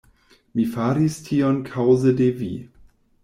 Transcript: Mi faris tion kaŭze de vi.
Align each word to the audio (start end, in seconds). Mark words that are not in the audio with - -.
Mi 0.59 0.63
faris 0.75 1.17
tion 1.27 1.61
kaŭze 1.69 2.13
de 2.23 2.31
vi. 2.41 2.51